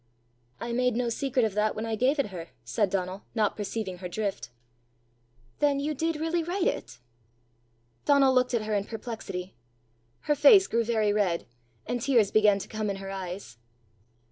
[0.59, 3.99] "I made no secret of that when I gave it her," said Donal, not perceiving
[3.99, 4.49] her drift.
[5.59, 6.97] "Then you did really write it?"
[8.05, 9.53] Donal looked at her in perplexity.
[10.21, 11.45] Her face grew very red,
[11.85, 13.59] and tears began to come in her eyes.